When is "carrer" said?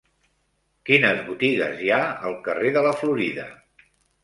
2.49-2.75